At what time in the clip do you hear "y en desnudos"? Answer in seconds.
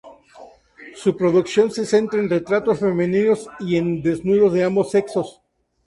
3.59-4.51